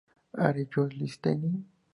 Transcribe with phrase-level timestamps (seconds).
[0.45, 1.65] Are You Listening?